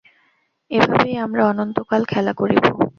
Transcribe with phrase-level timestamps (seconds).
[0.71, 2.63] এভাবেই আমরা অনন্তকাল খেলা করিব।